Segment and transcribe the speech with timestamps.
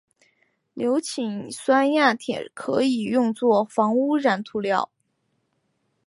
[0.73, 2.23] 硫氰酸亚铜
[2.55, 4.91] 可以用作防污涂料。